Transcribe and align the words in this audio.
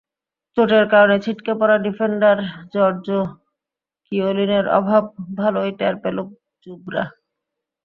চোটের 0.57 0.85
কারণে 0.93 1.15
ছিটকে 1.23 1.53
পড়া 1.59 1.77
ডিফেন্ডার 1.85 2.37
জর্জো 2.73 3.19
কিয়োলিনের 4.05 4.65
অভাব 4.79 5.03
ভালোই 5.39 5.71
টের 5.79 5.95
পেল 6.03 6.17
জুভরা। 6.67 7.03